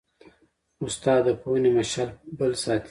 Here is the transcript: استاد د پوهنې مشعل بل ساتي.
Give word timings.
استاد 0.85 1.19
د 1.25 1.29
پوهنې 1.41 1.69
مشعل 1.77 2.09
بل 2.37 2.51
ساتي. 2.63 2.79